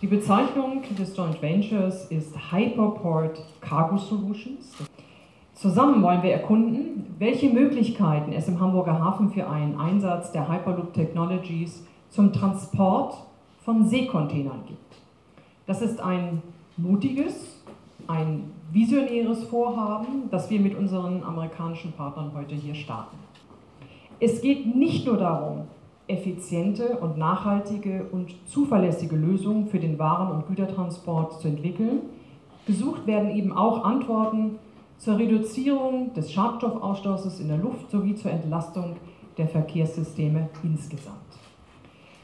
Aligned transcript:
Die 0.00 0.06
Bezeichnung 0.06 0.80
des 0.98 1.14
Joint 1.14 1.42
Ventures 1.42 2.06
ist 2.06 2.34
Hyperport 2.50 3.38
Cargo 3.60 3.98
Solutions. 3.98 4.72
Zusammen 5.52 6.02
wollen 6.02 6.22
wir 6.22 6.32
erkunden, 6.32 7.14
welche 7.18 7.50
Möglichkeiten 7.50 8.32
es 8.32 8.48
im 8.48 8.58
Hamburger 8.58 8.98
Hafen 8.98 9.28
für 9.28 9.46
einen 9.46 9.78
Einsatz 9.78 10.32
der 10.32 10.50
Hyperloop 10.50 10.94
Technologies 10.94 11.84
zum 12.08 12.32
Transport 12.32 13.14
von 13.62 13.86
Seekontainern 13.86 14.62
gibt. 14.66 14.96
Das 15.66 15.82
ist 15.82 16.00
ein 16.00 16.40
mutiges, 16.78 17.62
ein 18.06 18.52
visionäres 18.72 19.44
Vorhaben, 19.44 20.30
das 20.30 20.48
wir 20.48 20.60
mit 20.60 20.78
unseren 20.78 21.22
amerikanischen 21.22 21.92
Partnern 21.92 22.32
heute 22.34 22.54
hier 22.54 22.74
starten. 22.74 23.18
Es 24.18 24.40
geht 24.40 24.74
nicht 24.74 25.04
nur 25.04 25.18
darum, 25.18 25.66
effiziente 26.10 26.98
und 26.98 27.18
nachhaltige 27.18 28.06
und 28.12 28.34
zuverlässige 28.46 29.16
Lösungen 29.16 29.68
für 29.68 29.78
den 29.78 29.98
Waren- 29.98 30.32
und 30.32 30.46
Gütertransport 30.46 31.40
zu 31.40 31.48
entwickeln. 31.48 32.00
Gesucht 32.66 33.06
werden 33.06 33.30
eben 33.30 33.52
auch 33.52 33.84
Antworten 33.84 34.58
zur 34.98 35.18
Reduzierung 35.18 36.12
des 36.14 36.30
Schadstoffausstoßes 36.32 37.40
in 37.40 37.48
der 37.48 37.56
Luft 37.56 37.90
sowie 37.90 38.14
zur 38.14 38.30
Entlastung 38.30 38.96
der 39.38 39.48
Verkehrssysteme 39.48 40.50
insgesamt. 40.62 41.16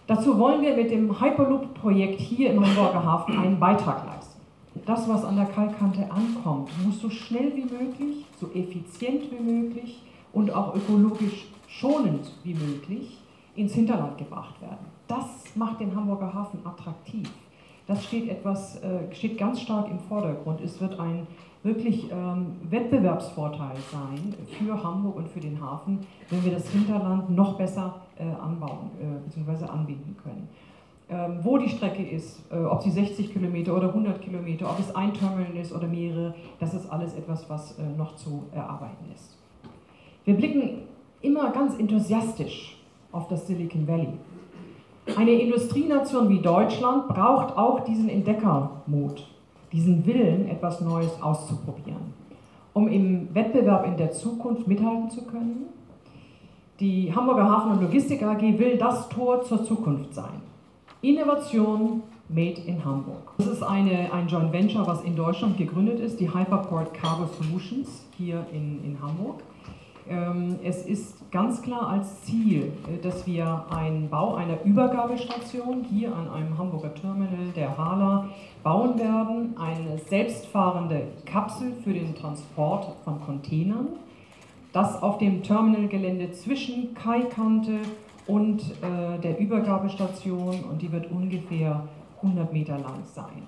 Dazu 0.06 0.38
wollen 0.38 0.62
wir 0.62 0.76
mit 0.76 0.90
dem 0.90 1.20
Hyperloop-Projekt 1.20 2.20
hier 2.20 2.50
im 2.52 2.64
Hamburger 2.64 3.04
Hafen 3.04 3.38
einen 3.38 3.58
Beitrag 3.58 4.06
leisten. 4.06 4.40
Das, 4.84 5.08
was 5.08 5.24
an 5.24 5.36
der 5.36 5.46
Kalkkante 5.46 6.08
ankommt, 6.10 6.70
muss 6.84 7.00
so 7.00 7.10
schnell 7.10 7.52
wie 7.56 7.64
möglich, 7.64 8.26
so 8.38 8.48
effizient 8.52 9.22
wie 9.32 9.42
möglich 9.42 10.02
und 10.32 10.54
auch 10.54 10.76
ökologisch 10.76 11.46
schonend 11.66 12.30
wie 12.44 12.54
möglich 12.54 13.18
ins 13.56 13.74
Hinterland 13.74 14.18
gebracht 14.18 14.60
werden. 14.60 14.86
Das 15.08 15.26
macht 15.54 15.80
den 15.80 15.94
Hamburger 15.94 16.32
Hafen 16.32 16.60
attraktiv. 16.64 17.30
Das 17.86 18.04
steht, 18.04 18.28
etwas, 18.28 18.82
äh, 18.82 19.14
steht 19.14 19.38
ganz 19.38 19.60
stark 19.60 19.88
im 19.90 20.00
Vordergrund. 20.00 20.60
Es 20.60 20.80
wird 20.80 20.98
ein 20.98 21.26
wirklich 21.62 22.10
ähm, 22.10 22.56
Wettbewerbsvorteil 22.68 23.76
sein 23.90 24.34
für 24.58 24.82
Hamburg 24.82 25.16
und 25.16 25.28
für 25.28 25.40
den 25.40 25.60
Hafen, 25.60 26.00
wenn 26.30 26.44
wir 26.44 26.52
das 26.52 26.68
Hinterland 26.70 27.30
noch 27.30 27.56
besser 27.56 28.02
äh, 28.18 28.22
anbauen 28.22 28.90
äh, 29.00 29.28
bzw. 29.28 29.66
anbinden 29.66 30.16
können. 30.22 30.48
Ähm, 31.08 31.38
wo 31.42 31.56
die 31.58 31.68
Strecke 31.68 32.02
ist, 32.02 32.40
äh, 32.50 32.56
ob 32.56 32.82
sie 32.82 32.90
60 32.90 33.32
Kilometer 33.32 33.76
oder 33.76 33.88
100 33.88 34.20
Kilometer, 34.20 34.68
ob 34.68 34.80
es 34.80 34.94
ein 34.94 35.14
Terminal 35.14 35.56
ist 35.56 35.72
oder 35.72 35.86
mehrere, 35.86 36.34
das 36.58 36.74
ist 36.74 36.90
alles 36.90 37.14
etwas, 37.14 37.48
was 37.48 37.78
äh, 37.78 37.82
noch 37.96 38.16
zu 38.16 38.44
erarbeiten 38.52 39.04
ist. 39.14 39.36
Wir 40.24 40.34
blicken 40.34 40.82
immer 41.22 41.50
ganz 41.50 41.78
enthusiastisch 41.78 42.75
auf 43.16 43.28
das 43.28 43.46
Silicon 43.46 43.88
Valley. 43.88 44.12
Eine 45.16 45.32
Industrienation 45.32 46.28
wie 46.28 46.40
Deutschland 46.40 47.08
braucht 47.08 47.56
auch 47.56 47.80
diesen 47.80 48.08
Entdeckermut, 48.08 49.26
diesen 49.72 50.04
Willen, 50.04 50.48
etwas 50.48 50.80
Neues 50.80 51.22
auszuprobieren, 51.22 52.12
um 52.72 52.88
im 52.88 53.34
Wettbewerb 53.34 53.86
in 53.86 53.96
der 53.96 54.12
Zukunft 54.12 54.66
mithalten 54.66 55.10
zu 55.10 55.24
können. 55.24 55.66
Die 56.80 57.14
Hamburger 57.14 57.48
Hafen- 57.48 57.72
und 57.72 57.82
Logistik 57.82 58.22
AG 58.22 58.42
will 58.58 58.76
das 58.76 59.08
Tor 59.08 59.42
zur 59.42 59.64
Zukunft 59.64 60.14
sein. 60.14 60.42
Innovation 61.00 62.02
made 62.28 62.60
in 62.66 62.84
Hamburg. 62.84 63.32
Das 63.38 63.46
ist 63.46 63.62
eine, 63.62 64.12
ein 64.12 64.26
Joint 64.26 64.52
Venture, 64.52 64.86
was 64.86 65.02
in 65.02 65.14
Deutschland 65.14 65.56
gegründet 65.56 66.00
ist, 66.00 66.18
die 66.18 66.32
Hyperport 66.32 66.92
Cargo 66.92 67.26
Solutions 67.26 68.04
hier 68.18 68.44
in, 68.52 68.84
in 68.84 69.00
Hamburg. 69.00 69.42
Ähm, 70.08 70.58
es 70.62 70.86
ist 70.86 71.30
ganz 71.32 71.62
klar 71.62 71.88
als 71.88 72.22
Ziel, 72.22 72.72
äh, 72.86 73.02
dass 73.02 73.26
wir 73.26 73.64
einen 73.70 74.08
Bau 74.08 74.34
einer 74.34 74.62
Übergabestation 74.64 75.84
hier 75.84 76.14
an 76.14 76.28
einem 76.28 76.56
Hamburger 76.56 76.94
Terminal 76.94 77.52
der 77.56 77.76
Hala 77.76 78.28
bauen 78.62 78.98
werden, 78.98 79.56
eine 79.58 79.98
selbstfahrende 79.98 81.08
Kapsel 81.24 81.72
für 81.82 81.92
den 81.92 82.14
Transport 82.14 82.96
von 83.04 83.20
Containern, 83.20 83.88
das 84.72 85.02
auf 85.02 85.18
dem 85.18 85.42
Terminalgelände 85.42 86.30
zwischen 86.32 86.94
Kaikante 86.94 87.80
und 88.26 88.60
äh, 88.60 89.18
der 89.22 89.38
Übergabestation 89.40 90.64
und 90.70 90.82
die 90.82 90.92
wird 90.92 91.10
ungefähr 91.10 91.82
100 92.22 92.52
Meter 92.52 92.78
lang 92.78 93.02
sein. 93.02 93.42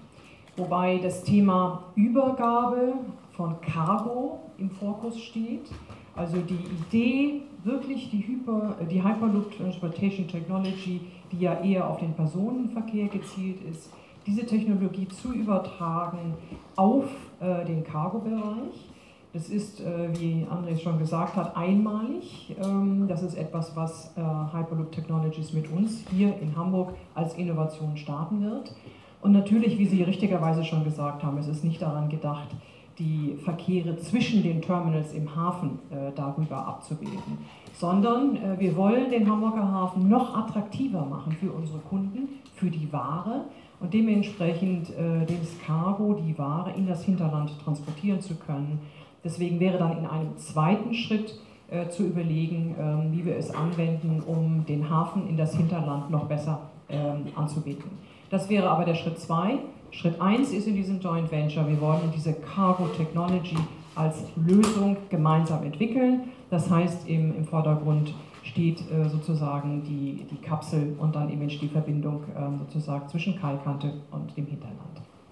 Wobei 0.57 0.99
das 0.99 1.23
Thema 1.23 1.85
Übergabe 1.95 2.95
von 3.31 3.61
Cargo 3.61 4.41
im 4.59 4.71
Fokus 4.71 5.21
steht. 5.21 5.71
Also 6.19 6.39
die 6.39 6.59
Idee, 6.83 7.43
wirklich 7.63 8.11
die, 8.11 8.27
Hyper, 8.27 8.77
die 8.91 9.03
Hyperloop 9.03 9.57
Transportation 9.57 10.27
Technology, 10.27 11.01
die 11.31 11.39
ja 11.39 11.61
eher 11.61 11.89
auf 11.89 11.99
den 11.99 12.13
Personenverkehr 12.13 13.07
gezielt 13.07 13.61
ist, 13.71 13.93
diese 14.27 14.45
Technologie 14.45 15.07
zu 15.07 15.33
übertragen 15.33 16.35
auf 16.75 17.05
äh, 17.41 17.65
den 17.65 17.85
Cargo-Bereich. 17.85 18.91
Das 19.33 19.49
ist, 19.49 19.81
äh, 19.81 20.09
wie 20.19 20.45
Andres 20.51 20.83
schon 20.83 20.99
gesagt 20.99 21.37
hat, 21.37 21.57
einmalig. 21.57 22.57
Ähm, 22.63 23.07
das 23.07 23.23
ist 23.23 23.37
etwas, 23.37 23.77
was 23.77 24.13
äh, 24.17 24.21
Hyperloop 24.21 24.91
Technologies 24.91 25.53
mit 25.53 25.71
uns 25.71 26.05
hier 26.11 26.37
in 26.41 26.57
Hamburg 26.57 26.95
als 27.15 27.35
Innovation 27.35 27.97
starten 27.97 28.43
wird. 28.43 28.75
Und 29.21 29.33
natürlich, 29.33 29.79
wie 29.79 29.87
Sie 29.87 30.03
richtigerweise 30.03 30.65
schon 30.65 30.83
gesagt 30.83 31.23
haben, 31.23 31.39
es 31.39 31.47
ist 31.47 31.65
nicht 31.65 31.81
daran 31.81 32.09
gedacht, 32.09 32.49
die 32.99 33.37
Verkehre 33.45 33.97
zwischen 33.97 34.43
den 34.43 34.61
Terminals 34.61 35.13
im 35.13 35.35
Hafen 35.35 35.79
äh, 35.91 36.13
darüber 36.15 36.67
abzubilden, 36.67 37.39
sondern 37.75 38.37
äh, 38.37 38.59
wir 38.59 38.77
wollen 38.77 39.11
den 39.11 39.31
Hamburger 39.31 39.71
Hafen 39.71 40.09
noch 40.09 40.37
attraktiver 40.37 41.05
machen 41.05 41.33
für 41.33 41.53
unsere 41.53 41.79
Kunden, 41.79 42.41
für 42.55 42.71
die 42.71 42.93
Ware 42.93 43.45
und 43.81 43.95
dementsprechend 43.95 44.91
äh, 44.91 45.25
das 45.27 45.59
Cargo, 45.65 46.15
die 46.15 46.37
Ware 46.37 46.73
in 46.77 46.87
das 46.87 47.05
Hinterland 47.05 47.53
transportieren 47.63 48.21
zu 48.21 48.35
können. 48.35 48.81
Deswegen 49.23 49.61
wäre 49.61 49.79
dann 49.79 49.99
in 49.99 50.07
einem 50.07 50.37
zweiten 50.37 50.95
Schritt 50.95 51.39
äh, 51.71 51.89
zu 51.89 52.05
überlegen, 52.05 52.75
ähm, 52.79 53.13
wie 53.13 53.25
wir 53.25 53.37
es 53.37 53.55
anwenden, 53.55 54.23
um 54.27 54.65
den 54.67 54.89
Hafen 54.91 55.29
in 55.29 55.37
das 55.37 55.55
Hinterland 55.55 56.11
noch 56.11 56.25
besser 56.25 56.63
ähm, 56.89 57.27
anzubieten. 57.37 57.91
Das 58.31 58.49
wäre 58.49 58.71
aber 58.71 58.85
der 58.85 58.95
Schritt 58.95 59.19
zwei. 59.19 59.59
Schritt 59.91 60.21
1 60.21 60.53
ist 60.53 60.67
in 60.67 60.75
diesem 60.75 61.01
Joint 61.01 61.31
Venture, 61.31 61.67
wir 61.69 61.81
wollen 61.81 62.13
diese 62.15 62.35
Cargo 62.35 62.87
Technology 62.89 63.57
als 63.95 64.25
Lösung 64.37 64.97
gemeinsam 65.09 65.65
entwickeln. 65.65 66.31
Das 66.51 66.71
heißt, 66.71 67.09
im, 67.09 67.37
im 67.37 67.45
Vordergrund 67.45 68.15
steht 68.43 68.81
äh, 68.91 69.09
sozusagen 69.09 69.83
die, 69.83 70.25
die 70.31 70.37
Kapsel 70.37 70.95
und 70.99 71.15
dann 71.15 71.31
eben 71.31 71.49
die 71.49 71.69
Verbindung 71.69 72.23
äh, 72.35 72.59
sozusagen 72.59 73.09
zwischen 73.09 73.39
Kalkante 73.39 73.93
und 74.11 74.37
dem 74.37 74.47
Hinterland. 74.47 74.79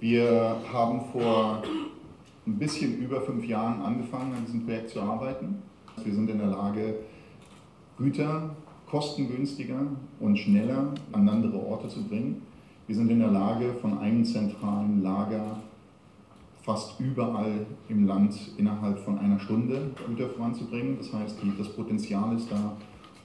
Wir 0.00 0.56
haben 0.72 1.00
vor 1.12 1.62
ein 2.46 2.58
bisschen 2.58 2.98
über 2.98 3.20
fünf 3.20 3.44
Jahren 3.46 3.80
angefangen, 3.80 4.34
an 4.34 4.44
diesem 4.44 4.64
Projekt 4.64 4.90
zu 4.90 5.00
arbeiten. 5.00 5.62
Wir 6.04 6.12
sind 6.12 6.28
in 6.28 6.38
der 6.38 6.48
Lage, 6.48 6.96
Güter 7.96 8.50
kostengünstiger 8.90 9.80
und 10.20 10.36
schneller 10.36 10.92
an 11.12 11.28
andere 11.28 11.58
Orte 11.58 11.88
zu 11.88 12.06
bringen. 12.06 12.42
Wir 12.86 12.94
sind 12.94 13.10
in 13.10 13.18
der 13.18 13.32
Lage, 13.32 13.74
von 13.80 13.98
einem 13.98 14.24
zentralen 14.24 15.02
Lager 15.02 15.58
fast 16.62 17.00
überall 17.00 17.66
im 17.88 18.06
Land 18.06 18.34
innerhalb 18.58 19.00
von 19.00 19.18
einer 19.18 19.40
Stunde 19.40 19.90
Güter 20.06 20.28
voranzubringen. 20.28 20.96
Das 20.96 21.12
heißt, 21.12 21.36
das 21.58 21.68
Potenzial 21.70 22.36
ist 22.36 22.48
da, 22.48 22.76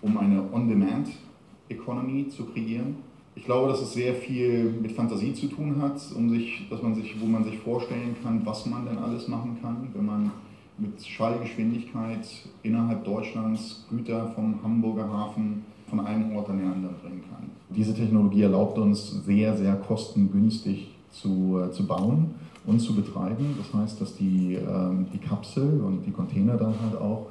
um 0.02 0.18
eine 0.18 0.52
On-Demand-Economy 0.52 2.30
zu 2.30 2.46
kreieren. 2.46 2.96
Ich 3.36 3.46
glaube, 3.46 3.70
dass 3.70 3.82
es 3.82 3.94
sehr 3.94 4.16
viel 4.16 4.72
mit 4.82 4.94
Fantasie 4.94 5.34
zu 5.34 5.46
tun 5.46 5.80
hat, 5.80 6.02
um 6.16 6.32
sich, 6.32 6.68
dass 6.68 6.82
man 6.82 6.96
sich, 6.96 7.22
wo 7.22 7.28
man 7.28 7.44
sich 7.44 7.60
vorstellen 7.60 8.16
kann, 8.24 8.44
was 8.44 8.66
man 8.66 8.86
denn 8.86 8.98
alles 8.98 9.28
machen 9.28 9.60
kann, 9.62 9.90
wenn 9.94 10.06
man 10.08 10.32
mit 10.80 11.06
Schallgeschwindigkeit 11.06 12.28
innerhalb 12.64 13.06
Deutschlands 13.06 13.86
Güter 13.92 14.28
vom 14.34 14.56
Hamburger 14.64 15.08
Hafen 15.08 15.64
von 15.88 16.00
einem 16.00 16.36
Ort 16.36 16.50
an 16.50 16.58
den 16.58 16.72
anderen 16.72 16.96
bringen 16.96 17.24
kann. 17.30 17.61
Diese 17.76 17.94
Technologie 17.94 18.44
erlaubt 18.44 18.78
uns 18.78 19.24
sehr, 19.26 19.56
sehr 19.56 19.76
kostengünstig 19.76 20.92
zu, 21.12 21.60
äh, 21.60 21.72
zu 21.72 21.86
bauen 21.88 22.32
und 22.66 22.80
zu 22.80 22.96
betreiben. 22.96 23.56
Das 23.58 23.74
heißt, 23.74 24.02
dass 24.02 24.16
die, 24.16 24.56
ähm, 24.56 25.08
die 25.14 25.18
Kapsel 25.18 25.82
und 25.82 26.06
die 26.06 26.12
Container 26.12 26.58
dann 26.58 26.74
halt 26.82 27.00
auch 27.00 27.28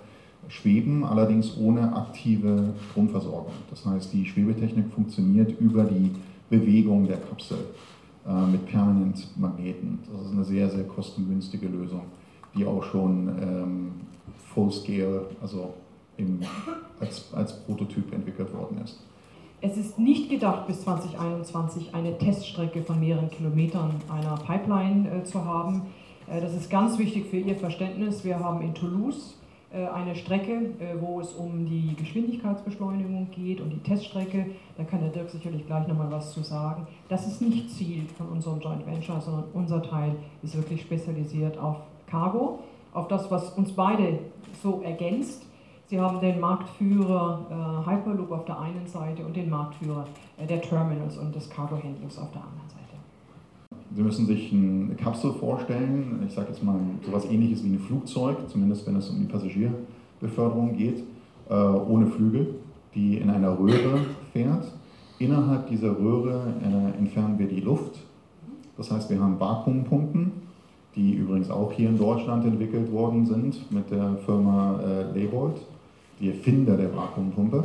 schweben, 0.48 1.04
allerdings 1.04 1.56
ohne 1.58 1.94
aktive 1.94 2.74
Stromversorgung. 2.90 3.52
Das 3.70 3.84
heißt, 3.84 4.12
die 4.12 4.26
Schwebetechnik 4.26 4.92
funktioniert 4.92 5.60
über 5.60 5.84
die 5.84 6.10
Bewegung 6.48 7.06
der 7.06 7.18
Kapsel 7.18 7.58
äh, 8.26 8.46
mit 8.46 8.66
Permanent 8.66 9.26
Magneten. 9.38 10.00
Das 10.12 10.26
ist 10.26 10.32
eine 10.32 10.44
sehr, 10.44 10.68
sehr 10.70 10.84
kostengünstige 10.84 11.68
Lösung, 11.68 12.02
die 12.56 12.64
auch 12.64 12.82
schon 12.84 13.28
ähm, 13.40 13.90
Full 14.52 14.72
Scale, 14.72 15.26
also 15.40 15.74
im, 16.16 16.40
als, 16.98 17.32
als 17.32 17.56
Prototyp 17.64 18.12
entwickelt 18.12 18.52
worden 18.52 18.78
ist. 18.84 18.98
Es 19.62 19.76
ist 19.76 19.98
nicht 19.98 20.30
gedacht, 20.30 20.66
bis 20.66 20.80
2021 20.82 21.94
eine 21.94 22.16
Teststrecke 22.16 22.82
von 22.82 22.98
mehreren 22.98 23.30
Kilometern 23.30 23.96
einer 24.08 24.36
Pipeline 24.36 25.10
äh, 25.10 25.24
zu 25.24 25.44
haben. 25.44 25.82
Äh, 26.26 26.40
das 26.40 26.54
ist 26.54 26.70
ganz 26.70 26.98
wichtig 26.98 27.26
für 27.26 27.36
Ihr 27.36 27.56
Verständnis. 27.56 28.24
Wir 28.24 28.40
haben 28.40 28.62
in 28.62 28.74
Toulouse 28.74 29.36
äh, 29.70 29.86
eine 29.86 30.16
Strecke, 30.16 30.52
äh, 30.52 30.98
wo 30.98 31.20
es 31.20 31.34
um 31.34 31.66
die 31.66 31.94
Geschwindigkeitsbeschleunigung 31.94 33.28
geht 33.32 33.60
und 33.60 33.68
die 33.68 33.80
Teststrecke. 33.80 34.46
Da 34.78 34.84
kann 34.84 35.00
der 35.00 35.10
Dirk 35.10 35.28
sicherlich 35.28 35.66
gleich 35.66 35.86
nochmal 35.86 36.10
was 36.10 36.32
zu 36.32 36.42
sagen. 36.42 36.86
Das 37.10 37.26
ist 37.26 37.42
nicht 37.42 37.68
Ziel 37.70 38.06
von 38.16 38.28
unserem 38.28 38.60
Joint 38.60 38.86
Venture, 38.86 39.20
sondern 39.20 39.44
unser 39.52 39.82
Teil 39.82 40.16
ist 40.42 40.56
wirklich 40.56 40.80
spezialisiert 40.80 41.58
auf 41.58 41.76
Cargo, 42.06 42.60
auf 42.94 43.08
das, 43.08 43.30
was 43.30 43.50
uns 43.50 43.72
beide 43.72 44.20
so 44.62 44.80
ergänzt. 44.80 45.44
Sie 45.90 45.98
haben 45.98 46.20
den 46.20 46.38
Marktführer 46.38 47.46
äh, 47.50 47.90
Hyperloop 47.90 48.30
auf 48.30 48.44
der 48.44 48.60
einen 48.60 48.86
Seite 48.86 49.26
und 49.26 49.34
den 49.34 49.50
Marktführer 49.50 50.06
äh, 50.38 50.46
der 50.46 50.62
Terminals 50.62 51.18
und 51.18 51.34
des 51.34 51.50
Cargo-Handlings 51.50 52.16
auf 52.16 52.30
der 52.30 52.42
anderen 52.42 52.68
Seite. 52.68 53.82
Sie 53.96 54.00
müssen 54.00 54.24
sich 54.24 54.52
eine 54.52 54.94
Kapsel 54.94 55.32
vorstellen, 55.32 56.22
ich 56.24 56.32
sage 56.32 56.50
jetzt 56.50 56.62
mal 56.62 56.76
sowas 57.04 57.24
ähnliches 57.24 57.64
wie 57.64 57.70
ein 57.70 57.80
Flugzeug, 57.80 58.36
zumindest 58.46 58.86
wenn 58.86 58.94
es 58.94 59.10
um 59.10 59.18
die 59.18 59.24
Passagierbeförderung 59.24 60.76
geht, 60.76 61.02
äh, 61.48 61.54
ohne 61.54 62.06
Flügel, 62.06 62.54
die 62.94 63.16
in 63.16 63.28
einer 63.28 63.58
Röhre 63.58 63.98
fährt. 64.32 64.70
Innerhalb 65.18 65.66
dieser 65.66 65.98
Röhre 65.98 66.54
äh, 66.62 66.98
entfernen 66.98 67.36
wir 67.36 67.48
die 67.48 67.62
Luft. 67.62 67.98
Das 68.76 68.92
heißt, 68.92 69.10
wir 69.10 69.18
haben 69.18 69.40
Vakuumpumpen, 69.40 70.30
die 70.94 71.14
übrigens 71.14 71.50
auch 71.50 71.72
hier 71.72 71.88
in 71.88 71.98
Deutschland 71.98 72.44
entwickelt 72.44 72.92
worden 72.92 73.26
sind 73.26 73.72
mit 73.72 73.90
der 73.90 74.18
Firma 74.24 74.78
äh, 74.80 75.18
Leybold, 75.18 75.60
die 76.20 76.28
Erfinder 76.28 76.76
der 76.76 76.94
Vakuumpumpe. 76.94 77.64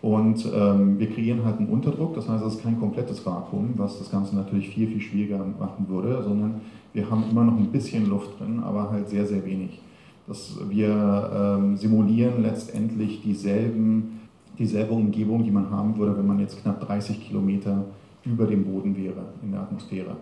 Und 0.00 0.44
ähm, 0.52 0.98
wir 0.98 1.08
kreieren 1.10 1.44
halt 1.44 1.58
einen 1.58 1.68
Unterdruck, 1.68 2.14
das 2.16 2.28
heißt, 2.28 2.44
es 2.44 2.54
ist 2.54 2.62
kein 2.62 2.80
komplettes 2.80 3.24
Vakuum, 3.24 3.74
was 3.76 4.00
das 4.00 4.10
Ganze 4.10 4.34
natürlich 4.34 4.70
viel, 4.70 4.88
viel 4.88 5.00
schwieriger 5.00 5.38
machen 5.38 5.86
würde, 5.88 6.24
sondern 6.24 6.60
wir 6.92 7.08
haben 7.08 7.24
immer 7.30 7.44
noch 7.44 7.56
ein 7.56 7.68
bisschen 7.68 8.08
Luft 8.08 8.40
drin, 8.40 8.60
aber 8.64 8.90
halt 8.90 9.08
sehr, 9.08 9.24
sehr 9.26 9.44
wenig. 9.46 9.80
Das, 10.26 10.58
wir 10.68 11.58
ähm, 11.58 11.76
simulieren 11.76 12.42
letztendlich 12.42 13.22
dieselben, 13.22 14.20
dieselbe 14.58 14.92
Umgebung, 14.92 15.44
die 15.44 15.52
man 15.52 15.70
haben 15.70 15.96
würde, 15.96 16.16
wenn 16.16 16.26
man 16.26 16.40
jetzt 16.40 16.60
knapp 16.62 16.80
30 16.80 17.28
Kilometer 17.28 17.84
über 18.24 18.46
dem 18.46 18.64
Boden 18.64 18.96
wäre 18.96 19.24
in 19.42 19.52
der 19.52 19.60
Atmosphäre. 19.60 20.16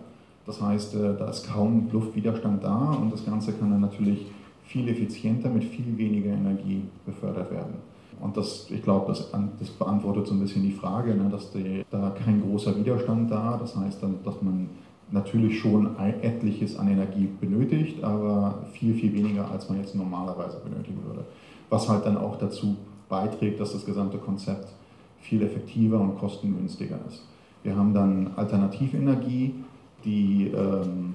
Das 0.45 0.61
heißt, 0.61 0.95
äh, 0.95 1.15
da 1.17 1.29
ist 1.29 1.47
kaum 1.47 1.89
Luftwiderstand 1.91 2.63
da 2.63 2.93
und 3.01 3.11
das 3.11 3.25
Ganze 3.25 3.53
kann 3.53 3.71
dann 3.71 3.81
natürlich 3.81 4.27
viel 4.71 4.87
effizienter 4.87 5.49
mit 5.49 5.65
viel 5.65 5.97
weniger 5.97 6.31
Energie 6.31 6.83
befördert 7.05 7.51
werden. 7.51 7.75
Und 8.21 8.37
das, 8.37 8.67
ich 8.69 8.81
glaube, 8.83 9.07
das, 9.07 9.31
das, 9.59 9.69
beantwortet 9.71 10.27
so 10.27 10.33
ein 10.33 10.39
bisschen 10.39 10.61
die 10.63 10.71
Frage, 10.71 11.15
ne, 11.15 11.27
dass 11.29 11.51
die, 11.51 11.83
da 11.89 12.11
kein 12.11 12.41
großer 12.41 12.75
Widerstand 12.77 13.31
da, 13.31 13.57
das 13.57 13.75
heißt 13.75 14.01
dann, 14.01 14.19
dass 14.23 14.41
man 14.41 14.69
natürlich 15.09 15.59
schon 15.59 15.97
etliches 15.97 16.77
an 16.77 16.87
Energie 16.87 17.27
benötigt, 17.39 18.03
aber 18.03 18.59
viel, 18.71 18.93
viel 18.93 19.13
weniger, 19.13 19.49
als 19.51 19.69
man 19.69 19.79
jetzt 19.79 19.95
normalerweise 19.95 20.59
benötigen 20.59 21.03
würde. 21.05 21.25
Was 21.69 21.89
halt 21.89 22.05
dann 22.05 22.17
auch 22.17 22.37
dazu 22.37 22.77
beiträgt, 23.09 23.59
dass 23.59 23.73
das 23.73 23.85
gesamte 23.85 24.19
Konzept 24.19 24.69
viel 25.19 25.41
effektiver 25.41 25.99
und 25.99 26.17
kostengünstiger 26.17 26.99
ist. 27.09 27.25
Wir 27.63 27.75
haben 27.75 27.93
dann 27.93 28.31
Alternativenergie, 28.35 29.55
die 30.05 30.51
ähm, 30.55 31.13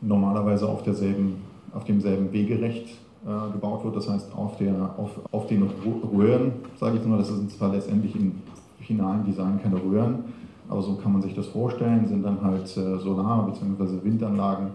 normalerweise 0.00 0.68
auf, 0.68 0.82
derselben, 0.82 1.42
auf 1.76 1.84
demselben 1.84 2.32
Wegerecht 2.32 2.88
äh, 3.24 3.52
gebaut 3.52 3.84
wird. 3.84 3.96
Das 3.96 4.08
heißt, 4.08 4.34
auf, 4.34 4.56
der, 4.58 4.94
auf, 4.96 5.10
auf 5.30 5.46
den 5.46 5.62
Röhren, 6.12 6.52
sage 6.78 6.98
ich 6.98 7.04
mal, 7.06 7.18
das 7.18 7.28
sind 7.28 7.50
zwar 7.50 7.72
letztendlich 7.72 8.14
im 8.16 8.32
finalen 8.80 9.24
Design 9.24 9.60
keine 9.62 9.76
Röhren, 9.82 10.24
aber 10.68 10.82
so 10.82 10.94
kann 10.94 11.12
man 11.12 11.22
sich 11.22 11.34
das 11.34 11.46
vorstellen, 11.46 12.06
sind 12.06 12.22
dann 12.24 12.40
halt 12.42 12.64
äh, 12.76 12.98
Solar- 12.98 13.46
bzw. 13.46 14.04
Windanlagen, 14.04 14.68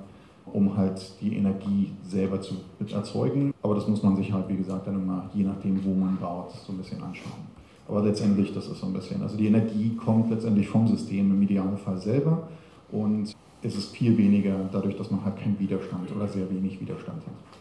um 0.54 0.76
halt 0.78 1.02
die 1.22 1.36
Energie 1.36 1.92
selber 2.08 2.42
zu 2.42 2.56
erzeugen. 2.94 3.54
Aber 3.62 3.76
das 3.76 3.88
muss 3.88 4.04
man 4.04 4.16
sich 4.16 4.32
halt, 4.32 4.48
wie 4.50 4.58
gesagt, 4.58 4.88
dann 4.88 4.96
immer, 4.96 5.30
je 5.34 5.44
nachdem, 5.44 5.84
wo 5.84 5.94
man 5.94 6.18
baut, 6.18 6.52
so 6.52 6.74
ein 6.74 6.78
bisschen 6.78 7.02
anschauen. 7.02 7.62
Aber 7.88 8.04
letztendlich, 8.04 8.54
das 8.54 8.68
ist 8.68 8.80
so 8.80 8.88
ein 8.88 8.94
bisschen, 8.94 9.22
also 9.22 9.36
die 9.36 9.48
Energie 9.48 9.96
kommt 9.96 10.30
letztendlich 10.30 10.68
vom 10.68 10.88
System 10.88 11.32
im 11.32 11.42
Idealfall 11.42 11.98
selber 11.98 12.48
und 12.92 13.34
es 13.64 13.76
ist 13.76 13.96
viel 13.96 14.18
weniger 14.18 14.70
dadurch, 14.72 14.98
dass 14.98 15.12
man 15.12 15.24
halt 15.24 15.38
keinen 15.38 15.60
Widerstand 15.60 16.12
oder 16.16 16.28
sehr 16.28 16.50
wenig 16.50 16.80
Widerstand 16.80 17.26
hat. 17.26 17.61